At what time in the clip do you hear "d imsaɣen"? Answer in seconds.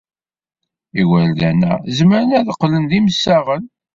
2.89-3.63